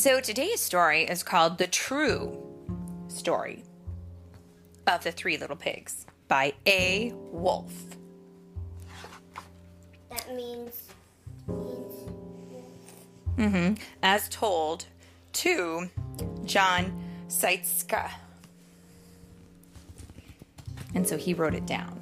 So 0.00 0.18
today's 0.18 0.62
story 0.62 1.02
is 1.02 1.22
called 1.22 1.58
The 1.58 1.66
True 1.66 2.42
Story 3.08 3.64
of 4.86 5.04
the 5.04 5.12
Three 5.12 5.36
Little 5.36 5.56
Pigs 5.56 6.06
by 6.26 6.54
A. 6.64 7.12
Wolf. 7.14 7.70
That 10.08 10.34
means 10.34 10.88
means 11.46 12.08
hmm 13.36 13.74
As 14.02 14.30
told 14.30 14.86
to 15.34 15.90
Jon 16.46 16.98
Scieszka. 17.28 18.10
And 20.94 21.06
so 21.06 21.18
he 21.18 21.34
wrote 21.34 21.52
it 21.54 21.66
down. 21.66 22.00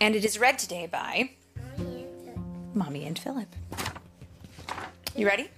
And 0.00 0.16
it 0.16 0.24
is 0.24 0.40
read 0.40 0.58
today 0.58 0.88
by 0.88 1.30
Mommy 2.74 3.04
and 3.04 3.16
Philip. 3.16 3.54
You 5.14 5.24
ready? 5.24 5.48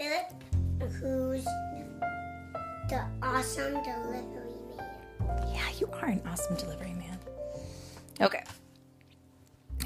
Philip, 0.00 0.32
who's 0.94 1.44
the 2.88 3.04
awesome 3.22 3.74
delivery 3.82 4.54
man. 4.74 4.88
Yeah, 5.52 5.68
you 5.78 5.90
are 5.92 6.06
an 6.06 6.22
awesome 6.26 6.56
delivery 6.56 6.94
man. 6.94 7.18
Okay. 8.18 8.42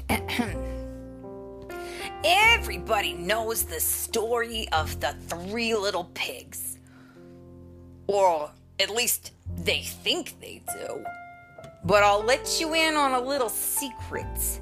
Everybody 2.23 3.15
knows 3.15 3.63
the 3.63 3.81
story 3.81 4.69
of 4.71 4.97
the 5.01 5.13
three 5.27 5.75
little 5.75 6.05
pigs. 6.13 6.77
Or 8.07 8.51
at 8.79 8.91
least 8.91 9.33
they 9.65 9.81
think 9.81 10.39
they 10.39 10.63
do. 10.79 11.03
But 11.83 12.03
I'll 12.03 12.23
let 12.23 12.61
you 12.61 12.73
in 12.73 12.95
on 12.95 13.11
a 13.11 13.19
little 13.19 13.49
secret. 13.49 14.61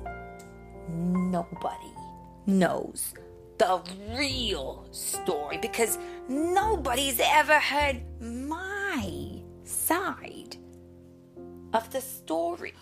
Nobody 0.90 1.94
knows 2.48 3.14
the 3.58 3.82
real 4.18 4.88
story 4.92 5.58
because 5.58 5.98
nobody's 6.28 7.20
ever 7.22 7.60
heard 7.60 8.02
my 8.20 9.42
side 9.64 10.58
of 11.74 11.90
the 11.92 12.02
story. 12.02 12.74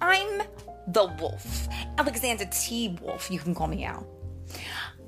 I'm 0.00 0.42
the 0.88 1.06
wolf, 1.20 1.68
Alexander 1.98 2.46
T. 2.50 2.96
Wolf, 3.00 3.30
you 3.30 3.38
can 3.38 3.54
call 3.54 3.66
me 3.66 3.84
Al. 3.84 4.06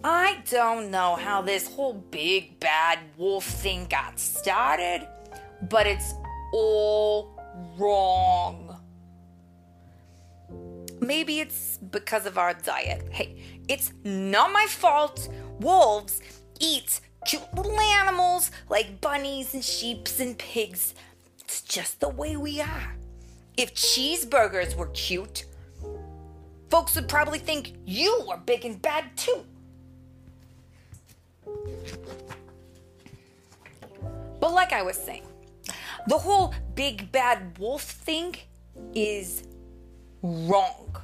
I 0.05 0.43
don't 0.48 0.91
know 0.91 1.17
how 1.17 1.43
this 1.43 1.69
whole 1.69 1.95
big 1.95 2.61
bad 2.61 2.98
wolf 3.17 3.45
thing 3.45 3.87
got 3.91 4.19
started, 4.21 5.06
but 5.69 5.87
it's 5.87 6.15
all 6.53 7.41
wrong. 7.77 8.77
Maybe 11.00 11.41
it's 11.41 11.78
because 11.78 12.27
of 12.27 12.39
our 12.39 12.55
diet. 12.55 13.06
Hey, 13.11 13.56
it's 13.69 13.92
not 14.05 14.53
my 14.53 14.67
fault. 14.69 15.28
Wolves 15.61 16.20
eat 16.61 17.00
cute 17.27 17.42
little 17.55 17.78
animals 17.81 18.50
like 18.69 19.00
bunnies 19.00 19.55
and 19.55 19.64
sheeps 19.64 20.20
and 20.20 20.39
pigs. 20.39 20.95
It's 21.41 21.62
just 21.62 22.00
the 22.00 22.09
way 22.09 22.37
we 22.37 22.61
are. 22.61 22.97
If 23.56 23.75
cheeseburgers 23.75 24.77
were 24.77 24.89
cute, 24.89 25.47
folks 26.70 26.94
would 26.94 27.09
probably 27.09 27.39
think 27.39 27.75
you 27.84 28.25
were 28.28 28.37
big 28.37 28.64
and 28.64 28.81
bad 28.81 29.05
too. 29.17 29.44
But 34.41 34.53
like 34.53 34.72
I 34.72 34.83
was 34.83 34.97
saying, 34.97 35.27
the 36.06 36.19
whole 36.19 36.55
big 36.75 37.11
bad 37.11 37.59
wolf 37.59 37.83
thing 37.83 38.37
is 38.94 39.42
wrong. 40.22 40.97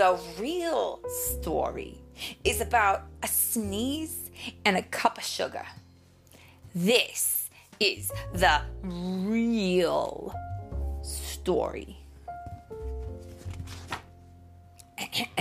The 0.00 0.18
real 0.38 1.00
story 1.06 2.00
is 2.42 2.62
about 2.62 3.02
a 3.22 3.28
sneeze 3.28 4.30
and 4.64 4.78
a 4.78 4.82
cup 4.82 5.18
of 5.18 5.24
sugar. 5.24 5.66
This 6.74 7.50
is 7.78 8.10
the 8.32 8.62
real 8.82 10.34
story. 11.02 11.98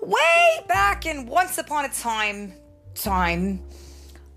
Way 0.00 0.64
back 0.68 1.04
in 1.04 1.26
once 1.26 1.58
upon 1.58 1.86
a 1.86 1.88
time, 1.88 2.52
time, 2.94 3.60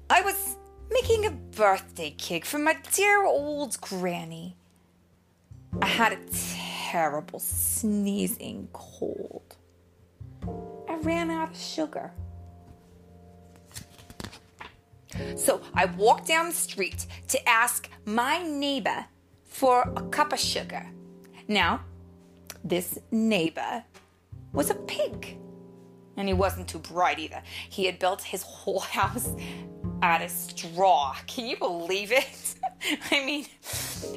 I 0.10 0.22
was 0.22 0.56
making 0.90 1.28
a 1.28 1.32
birthday 1.32 2.10
cake 2.10 2.44
for 2.44 2.58
my 2.58 2.76
dear 2.92 3.24
old 3.24 3.80
granny. 3.82 4.58
I 5.80 5.86
had 5.86 6.14
a 6.14 6.18
terrible 6.92 7.40
sneezing 7.40 8.70
cold. 8.72 9.58
I 10.88 10.96
ran 11.02 11.30
out 11.30 11.52
of 11.52 11.58
sugar. 11.58 12.12
So 15.36 15.62
I 15.74 15.86
walked 15.86 16.28
down 16.28 16.48
the 16.48 16.56
street 16.56 17.06
to 17.28 17.50
ask 17.50 17.90
my 18.06 18.42
neighbor 18.42 19.06
for 19.44 19.82
a 19.98 20.02
cup 20.04 20.32
of 20.32 20.40
sugar. 20.40 20.86
Now, 21.50 21.84
this 22.64 22.98
neighbor 23.12 23.84
was 24.54 24.70
a 24.70 24.76
pig. 24.76 25.38
And 26.16 26.28
he 26.28 26.34
wasn't 26.34 26.70
too 26.70 26.80
bright 26.80 27.20
either. 27.20 27.44
He 27.70 27.86
had 27.86 28.00
built 28.00 28.24
his 28.24 28.44
whole 28.44 28.80
house 28.98 29.30
out 30.02 30.22
of 30.22 30.32
straw. 30.32 31.18
Can 31.28 31.48
you 31.48 31.58
believe 31.58 32.14
it? 32.14 32.56
I 33.12 33.26
mean, 33.26 33.46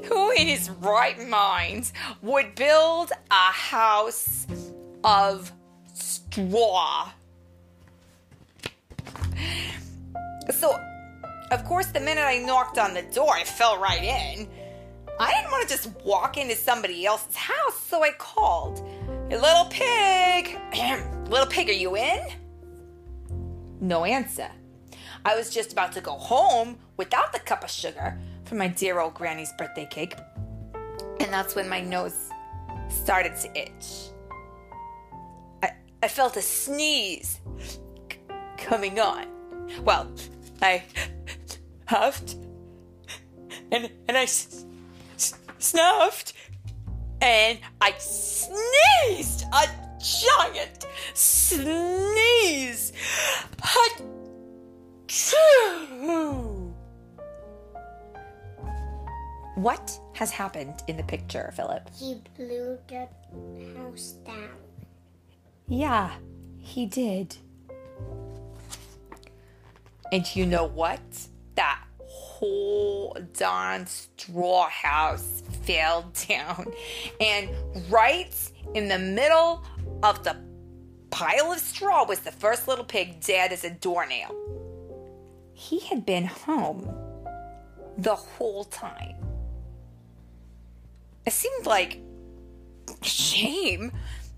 who 0.04 0.30
in 0.32 0.46
his 0.46 0.70
right 0.70 1.18
mind 1.28 1.92
would 2.22 2.54
build 2.54 3.12
a 3.30 3.34
house 3.34 4.46
of 5.04 5.52
straw? 5.92 7.10
So, 10.50 10.78
of 11.50 11.64
course, 11.64 11.86
the 11.86 12.00
minute 12.00 12.22
I 12.22 12.38
knocked 12.38 12.78
on 12.78 12.94
the 12.94 13.02
door, 13.02 13.32
I 13.34 13.44
fell 13.44 13.78
right 13.78 14.02
in. 14.02 14.48
I 15.18 15.30
didn't 15.32 15.50
want 15.50 15.68
to 15.68 15.74
just 15.74 15.90
walk 16.04 16.36
into 16.38 16.56
somebody 16.56 17.04
else's 17.04 17.36
house, 17.36 17.78
so 17.78 18.02
I 18.02 18.12
called. 18.12 18.78
Hey, 19.28 19.38
little 19.38 19.66
pig! 19.66 20.58
little 21.28 21.46
pig, 21.46 21.68
are 21.68 21.72
you 21.72 21.96
in? 21.96 22.20
No 23.80 24.04
answer. 24.04 24.48
I 25.24 25.36
was 25.36 25.50
just 25.50 25.72
about 25.72 25.92
to 25.92 26.00
go 26.00 26.12
home 26.12 26.78
without 26.96 27.32
the 27.32 27.38
cup 27.38 27.64
of 27.64 27.70
sugar 27.70 28.18
for 28.50 28.56
my 28.56 28.66
dear 28.66 28.98
old 28.98 29.14
granny's 29.14 29.52
birthday 29.56 29.86
cake. 29.86 30.16
And 31.20 31.32
that's 31.32 31.54
when 31.54 31.68
my 31.68 31.80
nose 31.80 32.30
started 32.88 33.36
to 33.36 33.56
itch. 33.56 34.10
I, 35.62 35.70
I 36.02 36.08
felt 36.08 36.36
a 36.36 36.42
sneeze 36.42 37.38
c- 37.60 37.78
coming 38.58 38.98
on. 38.98 39.26
Well, 39.84 40.10
I 40.60 40.82
huffed 41.86 42.34
and, 43.70 43.88
and 44.08 44.16
I 44.18 44.24
s- 44.24 44.66
s- 45.14 45.34
snuffed 45.60 46.32
and 47.22 47.56
I 47.80 47.94
sneezed 47.98 49.44
a 49.52 49.68
giant 50.00 50.86
sneeze. 51.14 52.92
Achoo! 55.06 56.59
What 59.60 60.00
has 60.14 60.30
happened 60.30 60.82
in 60.88 60.96
the 60.96 61.02
picture, 61.02 61.52
Philip? 61.54 61.90
He 61.94 62.22
blew 62.34 62.78
the 62.88 63.08
house 63.76 64.14
down. 64.24 64.56
Yeah, 65.68 66.12
he 66.56 66.86
did. 66.86 67.36
And 70.12 70.34
you 70.34 70.46
know 70.46 70.64
what? 70.64 71.02
That 71.56 71.78
whole 71.98 73.14
darn 73.36 73.86
straw 73.86 74.70
house 74.70 75.42
fell 75.64 76.10
down. 76.26 76.72
And 77.20 77.50
right 77.90 78.34
in 78.74 78.88
the 78.88 78.98
middle 78.98 79.62
of 80.02 80.24
the 80.24 80.38
pile 81.10 81.52
of 81.52 81.58
straw 81.58 82.06
was 82.06 82.20
the 82.20 82.32
first 82.32 82.66
little 82.66 82.86
pig 82.86 83.20
dead 83.20 83.52
as 83.52 83.64
a 83.64 83.70
doornail. 83.70 84.34
He 85.52 85.80
had 85.80 86.06
been 86.06 86.24
home 86.24 86.88
the 87.98 88.14
whole 88.14 88.64
time. 88.64 89.16
It 91.26 91.32
seemed 91.32 91.66
like 91.66 92.00
shame 93.02 93.92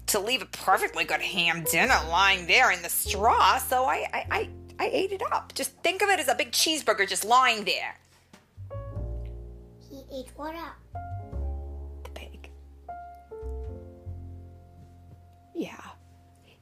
to 0.07 0.19
leave 0.19 0.43
a 0.43 0.47
perfectly 0.47 1.05
good 1.05 1.23
ham 1.23 1.65
dinner 1.71 1.99
lying 2.09 2.47
there 2.47 2.71
in 2.71 2.83
the 2.83 2.89
straw, 2.89 3.59
so 3.59 3.85
I, 3.85 4.07
I, 4.13 4.27
I, 4.31 4.49
I 4.79 4.91
ate 4.93 5.13
it 5.13 5.23
up. 5.33 5.55
Just 5.55 5.71
think 5.83 6.03
of 6.03 6.09
it 6.11 6.21
as 6.21 6.29
a 6.29 6.35
big 6.35 6.53
cheeseburger 6.53 7.09
just 7.09 7.25
lying 7.25 7.65
there. 7.65 7.97
He 9.89 10.05
ate 10.13 10.31
what 10.37 10.55
up? 10.55 10.77
The 12.05 12.11
pig. 12.11 12.51
Yeah. 15.55 15.81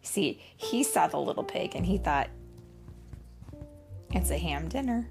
See, 0.02 0.40
he 0.56 0.82
saw 0.82 1.06
the 1.06 1.18
little 1.18 1.44
pig 1.44 1.74
and 1.74 1.86
he 1.86 1.98
thought, 1.98 2.28
it's 4.12 4.30
a 4.30 4.38
ham 4.38 4.68
dinner. 4.68 5.08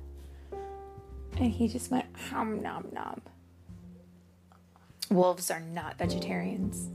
And 1.37 1.51
he 1.51 1.67
just 1.67 1.89
went, 1.89 2.05
hum 2.29 2.61
nom 2.61 2.87
nom. 2.91 3.21
Wolves 5.09 5.49
are 5.51 5.59
not 5.59 5.97
vegetarians. 5.97 6.89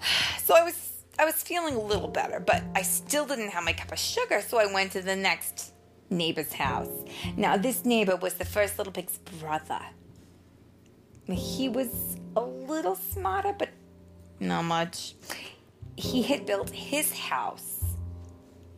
So 0.44 0.56
I 0.56 0.62
was 0.62 0.88
I 1.18 1.26
was 1.26 1.42
feeling 1.42 1.74
a 1.74 1.80
little 1.80 2.08
better, 2.08 2.40
but 2.40 2.62
I 2.74 2.82
still 2.82 3.26
didn't 3.26 3.50
have 3.50 3.64
my 3.64 3.72
cup 3.74 3.92
of 3.92 3.98
sugar, 3.98 4.40
so 4.40 4.56
I 4.58 4.72
went 4.72 4.92
to 4.92 5.02
the 5.02 5.16
next 5.16 5.72
neighbor's 6.10 6.52
house. 6.52 6.88
Now, 7.36 7.56
this 7.56 7.84
neighbor 7.84 8.16
was 8.16 8.34
the 8.34 8.44
first 8.44 8.78
little 8.78 8.92
pig's 8.92 9.18
brother. 9.18 9.80
He 11.26 11.68
was 11.68 12.16
a 12.36 12.40
little 12.40 12.94
smarter, 12.94 13.52
but 13.52 13.70
not 14.40 14.64
much. 14.64 15.14
He 15.96 16.22
had 16.22 16.46
built 16.46 16.70
his 16.70 17.12
house 17.12 17.82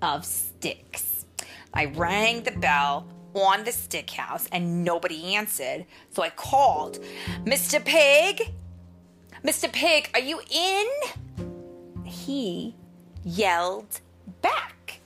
of 0.00 0.25
sticks. 0.25 1.26
I 1.75 1.85
rang 1.85 2.43
the 2.43 2.53
bell 2.53 3.06
on 3.35 3.65
the 3.65 3.73
stick 3.73 4.11
house 4.11 4.49
and 4.53 4.85
nobody 4.85 5.35
answered, 5.35 5.87
so 6.11 6.23
I 6.23 6.31
called, 6.31 6.99
Mr. 7.44 7.85
Pig? 7.85 8.53
Mr. 9.44 9.73
Pig, 9.73 10.11
are 10.15 10.21
you 10.21 10.41
in? 10.50 10.87
He 12.05 12.75
yelled 13.25 14.00
back. 14.43 15.00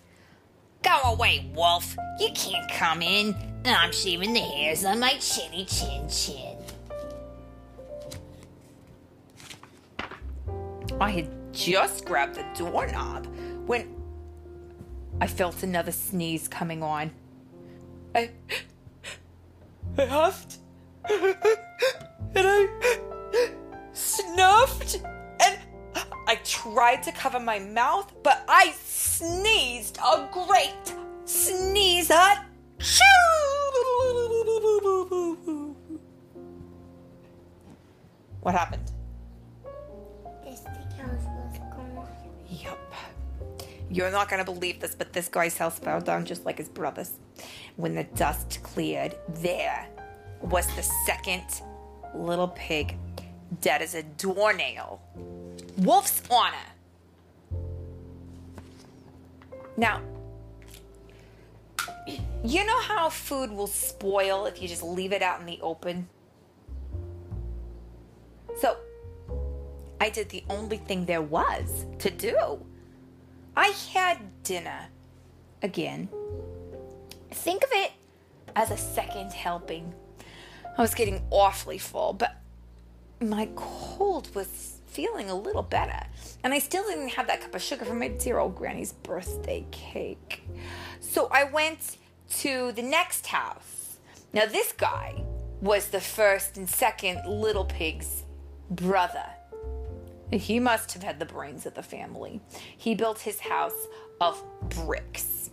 Go 0.82 1.00
away, 1.04 1.50
Wolf. 1.54 1.96
You 2.18 2.30
can't 2.34 2.70
come 2.70 3.02
in. 3.02 3.34
I'm 3.64 3.92
shaving 3.92 4.32
the 4.32 4.40
hairs 4.40 4.84
on 4.84 5.00
my 5.00 5.16
chinny 5.18 5.64
chin 5.64 6.08
chin. 6.08 6.58
I 11.00 11.10
had 11.10 11.30
just 11.52 12.04
grabbed 12.04 12.36
the 12.36 12.44
doorknob 12.54 13.26
when 13.66 13.94
I 15.20 15.26
felt 15.26 15.62
another 15.62 15.92
sneeze 15.92 16.48
coming 16.48 16.82
on. 16.82 17.10
I, 18.14 18.30
I 19.98 20.04
huffed 20.06 20.58
and 21.10 21.36
I 22.36 22.68
snuffed 23.92 25.00
and 25.40 25.58
I 26.26 26.36
tried 26.44 27.02
to 27.02 27.12
cover 27.12 27.40
my 27.40 27.58
mouth, 27.58 28.12
but 28.22 28.44
I 28.48 28.72
sneezed 28.82 29.98
a 29.98 30.28
great 30.32 30.94
sneeze. 31.24 32.10
What 38.40 38.54
happened? 38.54 38.83
You're 43.94 44.10
not 44.10 44.28
going 44.28 44.44
to 44.44 44.52
believe 44.52 44.80
this, 44.80 44.92
but 44.96 45.12
this 45.12 45.28
guy's 45.28 45.56
house 45.56 45.78
fell 45.78 46.00
down 46.00 46.24
just 46.24 46.44
like 46.44 46.58
his 46.58 46.68
brother's. 46.68 47.12
When 47.76 47.94
the 47.94 48.02
dust 48.02 48.58
cleared, 48.64 49.14
there 49.28 49.86
was 50.40 50.66
the 50.74 50.82
second 51.06 51.44
little 52.12 52.48
pig, 52.48 52.96
dead 53.60 53.82
as 53.82 53.94
a 53.94 54.02
doornail. 54.02 55.00
Wolf's 55.78 56.22
honor. 56.28 56.56
Now, 59.76 60.00
you 62.42 62.66
know 62.66 62.80
how 62.80 63.10
food 63.10 63.52
will 63.52 63.68
spoil 63.68 64.46
if 64.46 64.60
you 64.60 64.66
just 64.66 64.82
leave 64.82 65.12
it 65.12 65.22
out 65.22 65.38
in 65.38 65.46
the 65.46 65.60
open? 65.62 66.08
So, 68.58 68.76
I 70.00 70.10
did 70.10 70.30
the 70.30 70.42
only 70.50 70.78
thing 70.78 71.06
there 71.06 71.22
was 71.22 71.86
to 72.00 72.10
do. 72.10 72.58
I 73.56 73.68
had 73.92 74.18
dinner 74.42 74.88
again. 75.62 76.08
Think 77.30 77.62
of 77.62 77.70
it 77.72 77.92
as 78.56 78.70
a 78.70 78.76
second 78.76 79.32
helping. 79.32 79.94
I 80.76 80.82
was 80.82 80.94
getting 80.94 81.22
awfully 81.30 81.78
full, 81.78 82.12
but 82.12 82.36
my 83.20 83.48
cold 83.54 84.34
was 84.34 84.80
feeling 84.86 85.30
a 85.30 85.34
little 85.34 85.62
better. 85.62 86.06
And 86.42 86.52
I 86.52 86.58
still 86.58 86.84
didn't 86.84 87.10
have 87.10 87.26
that 87.26 87.40
cup 87.40 87.54
of 87.54 87.62
sugar 87.62 87.84
for 87.84 87.94
my 87.94 88.08
dear 88.08 88.38
old 88.38 88.56
granny's 88.56 88.92
birthday 88.92 89.66
cake. 89.70 90.46
So 91.00 91.28
I 91.30 91.44
went 91.44 91.96
to 92.38 92.72
the 92.72 92.82
next 92.82 93.26
house. 93.26 93.98
Now, 94.32 94.46
this 94.46 94.72
guy 94.72 95.22
was 95.60 95.88
the 95.88 96.00
first 96.00 96.56
and 96.56 96.68
second 96.68 97.24
little 97.26 97.64
pig's 97.64 98.24
brother. 98.70 99.26
He 100.30 100.58
must 100.58 100.92
have 100.92 101.02
had 101.02 101.18
the 101.18 101.26
brains 101.26 101.66
of 101.66 101.74
the 101.74 101.82
family. 101.82 102.40
He 102.76 102.94
built 102.94 103.20
his 103.20 103.40
house 103.40 103.86
of 104.20 104.42
bricks. 104.70 105.50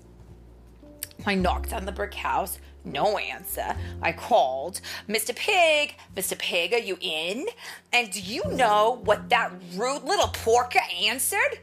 I 1.25 1.35
knocked 1.35 1.73
on 1.73 1.85
the 1.85 1.91
brick 1.91 2.13
house. 2.13 2.59
No 2.83 3.17
answer. 3.17 3.75
I 4.01 4.11
called, 4.11 4.81
Mr. 5.07 5.35
Pig, 5.35 5.95
Mr. 6.15 6.37
Pig, 6.37 6.73
are 6.73 6.79
you 6.79 6.97
in? 6.99 7.45
And 7.93 8.09
do 8.11 8.19
you 8.19 8.43
know 8.51 9.01
what 9.03 9.29
that 9.29 9.51
rude 9.75 10.03
little 10.03 10.29
porker 10.29 10.81
answered? 11.03 11.59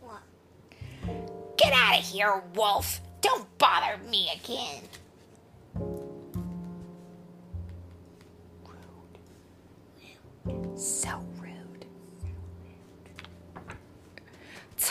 What? 0.00 0.22
Get 1.56 1.72
out 1.72 1.98
of 1.98 2.04
here, 2.04 2.44
wolf. 2.54 3.00
Don't 3.20 3.58
bother 3.58 3.98
me 4.08 4.30
again. 4.32 4.84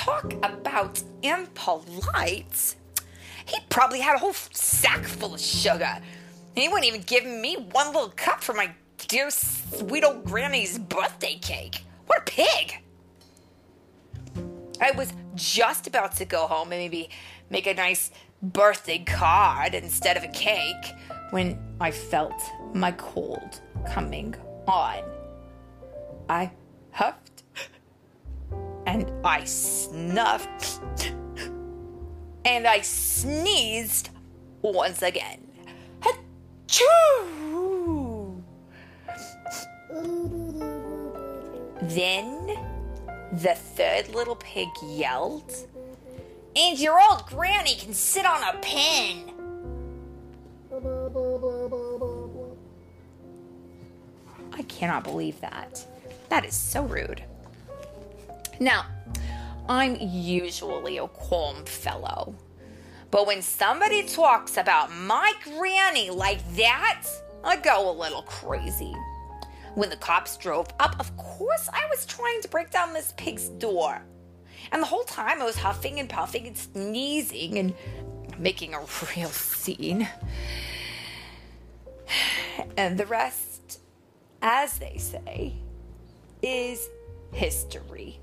Talk 0.10 0.34
about 0.42 1.04
impolite. 1.22 2.76
He 3.46 3.58
probably 3.70 4.00
had 4.00 4.16
a 4.16 4.18
whole 4.18 4.34
sack 4.34 5.04
full 5.04 5.36
of 5.36 5.40
sugar. 5.40 6.00
He 6.56 6.68
wouldn't 6.68 6.88
even 6.88 7.02
give 7.02 7.28
me 7.28 7.58
one 7.74 7.94
little 7.94 8.12
cup 8.16 8.44
for 8.44 8.54
my 8.54 8.72
dear 9.08 9.30
sweet 9.30 10.04
old 10.04 10.26
granny's 10.26 10.80
birthday 10.80 11.36
cake. 11.36 11.84
What 12.08 12.22
a 12.22 12.22
pig! 12.24 12.82
I 14.82 14.90
was 14.98 15.14
just 15.36 15.86
about 15.86 16.16
to 16.16 16.26
go 16.26 16.48
home 16.48 16.72
and 16.72 16.82
maybe 16.82 17.12
make 17.52 17.68
a 17.68 17.76
nice 17.76 18.10
birthday 18.42 19.04
card 19.04 19.76
instead 19.76 20.18
of 20.18 20.24
a 20.24 20.30
cake 20.30 20.92
when 21.30 21.60
I 21.80 21.92
felt 21.92 22.42
my 22.74 22.94
cold 22.94 23.62
coming 23.88 24.34
on. 24.68 25.04
I 26.28 26.50
huffed 26.90 27.39
and 28.90 29.12
I 29.24 29.44
snuffed 29.44 30.82
and 32.44 32.66
I 32.66 32.82
sneezed 32.82 34.10
once 34.64 35.04
again. 35.04 35.48
Achoo! 36.02 36.82
Then 41.84 42.48
the 43.32 43.54
third 43.54 44.10
little 44.10 44.38
pig 44.38 44.70
yelled, 44.84 45.54
And 46.56 46.80
your 46.80 47.00
old 47.00 47.28
granny 47.28 47.76
can 47.76 47.94
sit 47.94 48.26
on 48.26 48.42
a 48.42 48.58
pin. 48.58 49.34
I 54.52 54.64
cannot 54.64 55.04
believe 55.04 55.40
that. 55.42 55.86
That 56.30 56.44
is 56.44 56.56
so 56.56 56.86
rude. 56.86 57.24
Now, 58.60 58.86
I'm 59.68 59.98
usually 60.00 60.98
a 60.98 61.08
calm 61.08 61.64
fellow. 61.66 62.36
But 63.12 63.26
when 63.26 63.42
somebody 63.42 64.04
talks 64.04 64.58
about 64.58 64.92
my 64.92 65.34
granny 65.44 66.10
like 66.10 66.40
that, 66.56 67.06
I 67.44 67.56
go 67.56 67.90
a 67.90 67.96
little 67.98 68.24
crazy. 68.24 68.94
When 69.76 69.90
the 69.90 69.96
cops 69.96 70.38
drove 70.38 70.68
up, 70.80 71.00
of 71.00 71.16
course, 71.16 71.70
I 71.72 71.88
was 71.90 72.06
trying 72.06 72.42
to 72.42 72.48
break 72.50 72.70
down 72.70 72.94
this 72.94 73.14
pig's 73.18 73.50
door. 73.50 74.02
And 74.72 74.82
the 74.82 74.88
whole 74.88 75.04
time 75.04 75.42
I 75.42 75.46
was 75.46 75.56
huffing 75.56 76.00
and 76.00 76.10
puffing 76.10 76.46
and 76.48 76.58
sneezing 76.58 77.58
and 77.58 77.74
making 78.38 78.74
a 78.74 78.80
real 79.16 79.30
scene. 79.30 80.08
And 82.76 82.98
the 82.98 83.06
rest, 83.06 83.80
as 84.42 84.80
they 84.80 84.98
say, 84.98 85.56
is 86.42 86.90
history. 87.32 88.20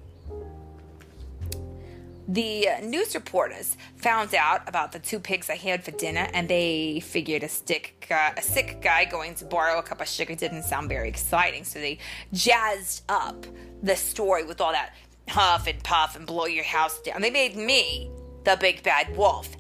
The 2.28 2.68
news 2.82 3.14
reporters 3.14 3.76
found 3.96 4.34
out 4.34 4.68
about 4.68 4.90
the 4.90 4.98
two 4.98 5.20
pigs 5.20 5.48
I 5.48 5.54
had 5.54 5.84
for 5.84 5.92
dinner, 5.92 6.28
and 6.32 6.48
they 6.48 6.98
figured 7.00 7.44
a 7.44 7.48
stick, 7.48 8.08
uh, 8.10 8.32
a 8.36 8.42
sick 8.42 8.80
guy 8.82 9.04
going 9.04 9.36
to 9.36 9.44
borrow 9.44 9.78
a 9.78 9.82
cup 9.82 10.00
of 10.00 10.08
sugar 10.08 10.34
didn't 10.34 10.64
sound 10.64 10.88
very 10.88 11.08
exciting, 11.08 11.62
so 11.62 11.78
they 11.78 11.98
jazzed 12.32 13.04
up 13.08 13.46
the 13.80 13.94
story 13.94 14.44
with 14.44 14.60
all 14.60 14.72
that 14.72 14.92
huff 15.28 15.68
and 15.68 15.80
puff 15.84 16.16
and 16.16 16.26
blow 16.26 16.46
your 16.46 16.64
house 16.64 17.00
down. 17.02 17.22
They 17.22 17.30
made 17.30 17.56
me 17.56 18.10
the 18.42 18.56
big 18.60 18.82
bad 18.82 19.16
wolf. 19.16 19.56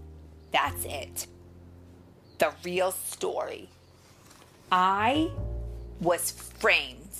That's 0.52 0.84
it. 0.84 1.28
The 2.38 2.52
real 2.64 2.90
story. 2.90 3.68
I 4.72 5.30
was 6.00 6.32
framed, 6.32 7.16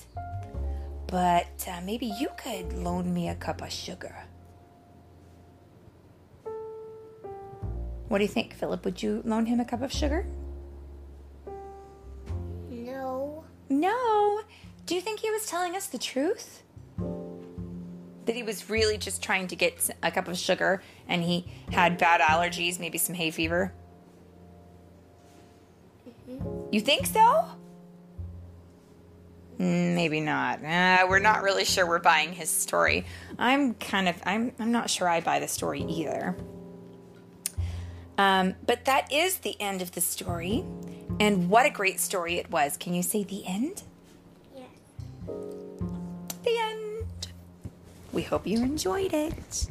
but 1.07 1.69
uh, 1.69 1.81
maybe 1.85 2.07
you 2.07 2.31
could 2.37 2.73
loan 2.73 3.15
me 3.15 3.29
a 3.29 3.37
cup 3.37 3.63
of 3.63 3.71
sugar. 3.71 4.25
What 8.09 8.19
do 8.19 8.25
you 8.25 8.29
think, 8.29 8.55
Philip? 8.55 8.85
Would 8.85 9.03
you 9.03 9.23
loan 9.25 9.47
him 9.47 9.61
a 9.61 9.65
cup 9.65 9.83
of 9.83 9.93
sugar? 9.93 10.27
No. 12.71 13.45
No. 13.69 14.41
Do 14.87 14.95
you 14.95 15.01
think 15.01 15.21
he 15.21 15.31
was 15.31 15.47
telling 15.47 15.75
us 15.77 15.87
the 15.87 15.99
truth? 15.99 16.63
that 18.27 18.35
he 18.35 18.43
was 18.43 18.69
really 18.69 18.99
just 18.99 19.23
trying 19.23 19.47
to 19.47 19.57
get 19.57 19.89
a 20.03 20.11
cup 20.11 20.27
of 20.29 20.37
sugar 20.37 20.83
and 21.09 21.23
he 21.23 21.47
had 21.71 21.97
bad 21.97 22.21
allergies, 22.21 22.79
maybe 22.79 22.99
some 22.99 23.15
hay 23.15 23.31
fever? 23.31 23.73
You 26.73 26.81
think 26.81 27.07
so? 27.07 27.45
Mm, 29.61 29.95
Maybe 29.95 30.21
not. 30.21 30.63
Uh, 30.63 31.07
we're 31.09 31.21
not 31.21 31.43
really 31.43 31.65
sure 31.65 31.87
we're 31.87 32.01
buying 32.01 32.33
his 32.33 32.51
story. 32.51 33.07
I'm 33.39 33.75
kind 33.75 34.09
of 34.09 34.21
I'm 34.27 34.53
I'm 34.59 34.73
not 34.73 34.91
sure 34.91 35.09
I 35.09 35.21
buy 35.21 35.39
the 35.39 35.49
story 35.49 35.83
either. 35.83 36.37
Um, 38.19 38.55
but 38.67 38.85
that 38.87 39.13
is 39.13 39.39
the 39.39 39.61
end 39.61 39.83
of 39.83 39.93
the 39.93 40.01
story, 40.01 40.65
and 41.21 41.51
what 41.51 41.67
a 41.67 41.71
great 41.71 42.01
story 42.01 42.39
it 42.39 42.51
was. 42.51 42.77
Can 42.77 42.95
you 42.95 43.03
say 43.03 43.25
the 43.25 43.47
end? 43.47 43.83
Yes. 44.55 44.65
The 46.43 46.59
end. 46.59 47.29
We 48.13 48.23
hope 48.23 48.47
you 48.47 48.59
enjoyed 48.63 49.13
it. 49.13 49.69